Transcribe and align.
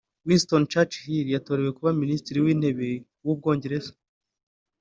Winston 0.27 0.63
Churchill 0.71 1.27
yatorewe 1.35 1.71
kuba 1.77 1.91
minisitiri 2.01 2.37
w’intebe 2.45 2.89
w’ubwongereza 3.25 3.91